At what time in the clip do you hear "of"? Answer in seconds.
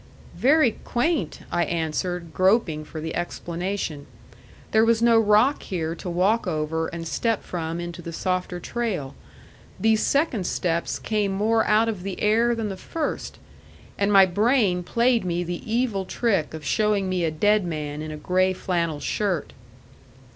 11.87-12.01, 16.55-16.65